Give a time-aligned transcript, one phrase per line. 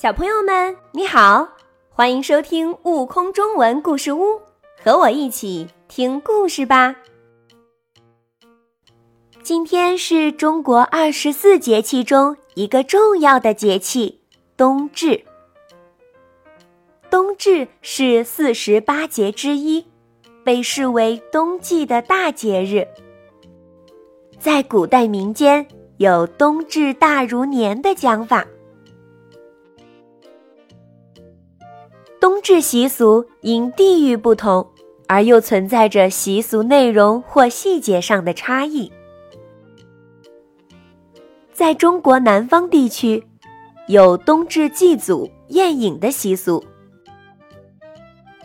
[0.00, 1.48] 小朋友们，你好，
[1.90, 4.22] 欢迎收听《悟空中文故事屋》，
[4.80, 6.94] 和我一起听故事吧。
[9.42, 14.20] 今天是中国二十四节气中一个重要的节气——
[14.56, 15.20] 冬至。
[17.10, 19.84] 冬至是四十八节之一，
[20.44, 22.86] 被视为冬季的大节日。
[24.38, 28.46] 在古代民间，有“冬至大如年”的讲法。
[32.20, 34.66] 冬至习俗因地域不同，
[35.06, 38.90] 而又存在着习俗内容或细节上的差异。
[41.52, 43.24] 在中国南方地区，
[43.86, 46.60] 有冬至祭祖、宴饮的习俗；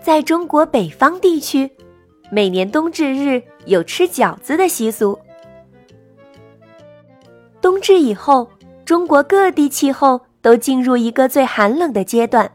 [0.02, 1.72] 在中国北方地区，
[2.32, 5.18] 每年冬至日有吃饺子的习俗。
[7.60, 8.48] 冬至以后，
[8.86, 12.52] 中国各地气候都进入一个最寒冷的阶段。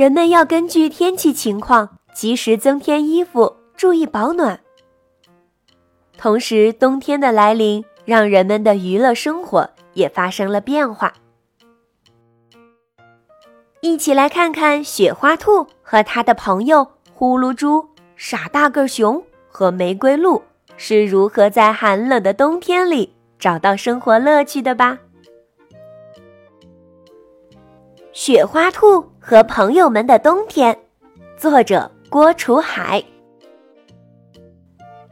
[0.00, 4.58] 人们要根据天气情况及时增添衣服，注意保暖。
[6.16, 11.12] 同时，冬天的来临让人们的娱乐生活也发生了变化。
[13.82, 20.42] 一起来看看雪花兔和他的朋友呼噜猪、傻大个熊和玫瑰鹿
[20.78, 24.98] 是如何在寒冷的冬天里找到生活乐趣的吧。
[28.22, 30.78] 雪花兔和朋友们的冬天，
[31.38, 33.02] 作者郭楚海。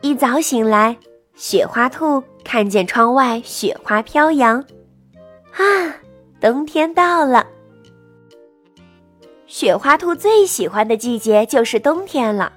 [0.02, 0.94] 一早醒来，
[1.34, 4.62] 雪花兔看见窗外雪花飘扬，
[5.52, 5.96] 啊，
[6.38, 7.46] 冬天到了！
[9.46, 12.52] 雪花兔最喜欢的季节就是冬天了，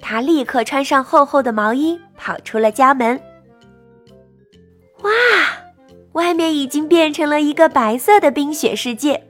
[0.00, 3.20] 它立刻穿上厚厚的毛衣，跑出了家门。
[5.02, 5.10] 哇，
[6.12, 9.22] 外面已经变成了一个白色的冰雪世界。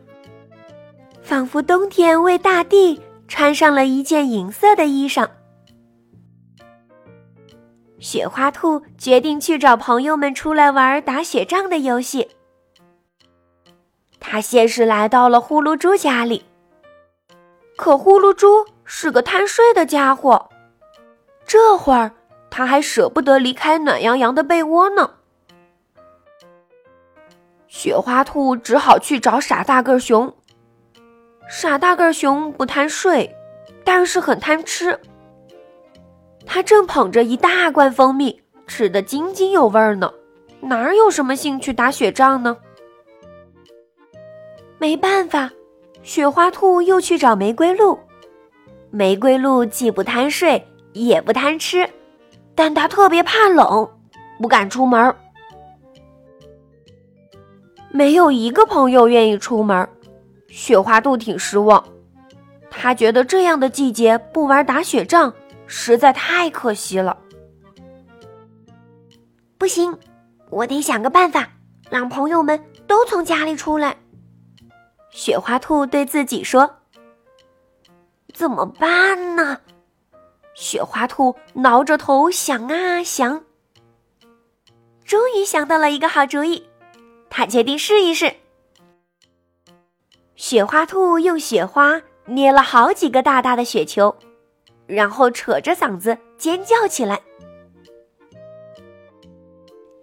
[1.27, 5.29] 仿佛冬天为大地穿上了一件银色的衣裳。
[7.99, 12.29] 雪花兔决定去找朋友们出来玩打雪仗的游戏。
[14.21, 16.45] 他先是来到了呼噜猪家里，
[17.77, 20.49] 可呼噜猪是个贪睡的家伙，
[21.45, 22.13] 这会儿
[22.51, 25.15] 他还舍不得离开暖洋洋的被窝呢。
[27.67, 30.33] 雪花兔只好去找傻大个熊。
[31.49, 33.35] 傻大个熊不贪睡，
[33.85, 34.99] 但是很贪吃。
[36.45, 40.13] 他正捧着一大罐蜂蜜，吃得津津有味呢，
[40.61, 42.57] 哪有什么兴趣打雪仗呢？
[44.79, 45.51] 没办法，
[46.03, 47.99] 雪花兔又去找玫瑰鹿。
[48.91, 51.89] 玫瑰鹿既不贪睡，也不贪吃，
[52.55, 53.89] 但它特别怕冷，
[54.41, 55.15] 不敢出门。
[57.91, 59.89] 没有一个朋友愿意出门。
[60.57, 61.87] 雪花兔挺失望，
[62.71, 65.35] 他觉得这样的季节不玩打雪仗
[65.67, 67.19] 实在太可惜了。
[69.59, 69.99] 不行，
[70.49, 71.47] 我得想个办法，
[71.91, 73.99] 让朋友们都从家里出来。
[75.11, 76.79] 雪花兔对自己说
[78.33, 79.61] ：“怎么办呢？”
[80.57, 83.45] 雪花兔挠着头想啊想，
[85.05, 86.67] 终于想到了一个好主意，
[87.29, 88.33] 他决定试一试。
[90.37, 94.15] 雪花兔用雪花捏了好几个大大的雪球，
[94.87, 97.23] 然后扯着嗓子尖叫起来：“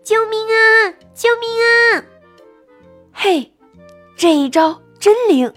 [0.03, 0.91] 救命啊！
[1.13, 2.03] 救命啊！”
[3.13, 3.53] 嘿，
[4.17, 5.53] 这一招真灵！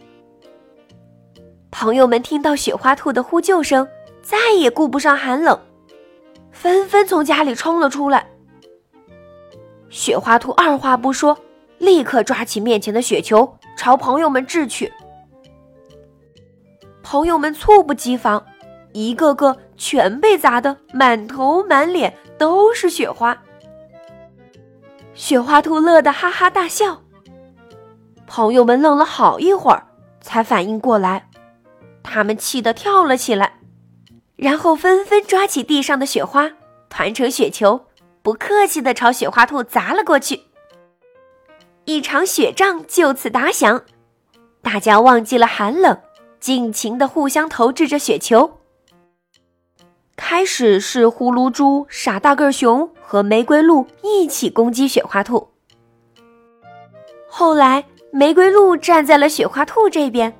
[1.70, 3.88] 朋友们听到雪花兔的呼救声，
[4.20, 5.58] 再也顾不上寒冷，
[6.53, 8.31] 纷纷从家里冲了出来。
[9.88, 11.38] 雪花兔二话不说，
[11.78, 13.56] 立刻抓起面前的雪球。
[13.76, 14.92] 朝朋友们掷去，
[17.03, 18.44] 朋友们猝不及防，
[18.92, 23.37] 一个个全被砸得满头满脸都是雪花。
[25.14, 27.03] 雪花兔乐得哈哈大笑，
[28.26, 29.87] 朋友们愣了好一会儿，
[30.20, 31.28] 才反应过来，
[32.02, 33.61] 他们气得跳了起来，
[34.34, 36.50] 然后纷纷抓起地上的雪花，
[36.88, 37.87] 团成雪球，
[38.23, 40.43] 不客气地朝雪花兔砸了过去。
[41.87, 43.85] 一场雪仗就此打响，
[44.61, 45.97] 大家忘记了寒冷，
[46.41, 48.59] 尽情的互相投掷着雪球。
[50.17, 55.49] 开始是呼噜猪、傻大个熊和玫瑰鹿一起攻击雪花兔，
[57.29, 60.37] 后来玫瑰鹿站在了雪花兔这边，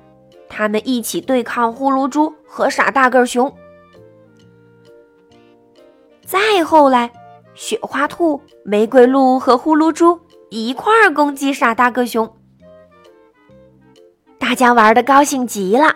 [0.49, 3.55] 他们一起对抗呼噜猪和傻大个熊。
[6.25, 7.09] 再后来，
[7.55, 10.19] 雪花兔、玫瑰鹿和呼噜猪。
[10.49, 12.37] 一块儿攻击傻大个熊，
[14.39, 15.95] 大家玩的高兴极了，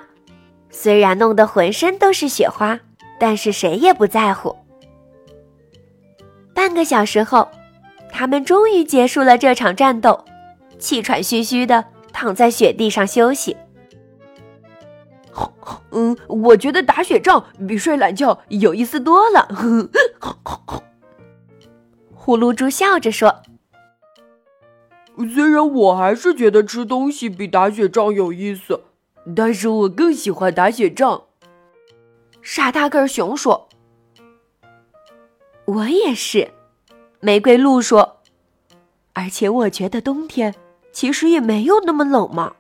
[0.69, 2.80] 虽然弄得浑身都是雪花，
[3.19, 4.56] 但是谁也不在乎。
[6.53, 7.50] 半个小时后，
[8.12, 10.25] 他们终于结束了这场战斗，
[10.77, 13.56] 气喘吁吁的躺在雪地上休息。
[15.92, 19.48] 嗯，我觉得打雪仗比睡懒觉有意思多了。
[22.13, 23.42] 呼噜猪笑着说
[25.29, 28.81] ：“虽然我还是觉得吃东西比打雪仗有意思，
[29.35, 31.23] 但是我更喜欢打雪仗。”
[32.41, 33.69] 傻大个熊说
[35.65, 36.50] ：“我也是。”
[37.21, 38.18] 玫瑰鹿说
[39.13, 40.56] ：“而且我觉得冬天
[40.91, 42.53] 其实也没有那么冷嘛。”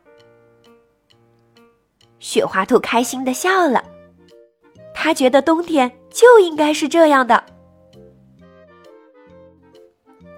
[2.19, 3.83] 雪花兔开心的笑了，
[4.93, 7.43] 他觉得冬天就应该是这样的。